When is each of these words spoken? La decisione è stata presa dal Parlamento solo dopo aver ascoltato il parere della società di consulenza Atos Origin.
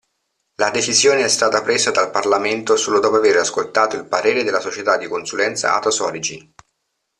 La 0.55 0.71
decisione 0.71 1.23
è 1.23 1.27
stata 1.27 1.61
presa 1.61 1.91
dal 1.91 2.09
Parlamento 2.09 2.75
solo 2.75 2.97
dopo 2.99 3.17
aver 3.17 3.37
ascoltato 3.37 3.95
il 3.97 4.07
parere 4.07 4.43
della 4.43 4.59
società 4.59 4.97
di 4.97 5.07
consulenza 5.07 5.75
Atos 5.75 5.99
Origin. 5.99 6.53